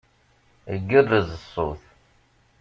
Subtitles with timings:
[0.75, 1.83] Igerrez ṣṣut.